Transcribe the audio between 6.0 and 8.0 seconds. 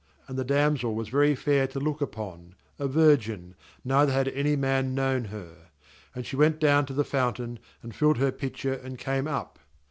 and she went down to the fountain, and